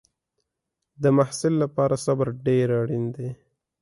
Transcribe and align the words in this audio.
د 1.01 1.03
محصل 1.17 1.53
لپاره 1.63 1.95
صبر 2.05 2.27
ډېر 2.47 2.67
اړین 2.81 3.05
دی. 3.15 3.29